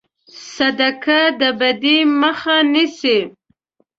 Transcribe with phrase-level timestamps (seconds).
[0.55, 3.19] صدقه د بدي مخه نیسي.